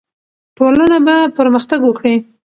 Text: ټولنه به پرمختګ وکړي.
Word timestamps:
ټولنه 0.57 0.97
به 1.05 1.15
پرمختګ 1.37 1.79
وکړي. 1.85 2.15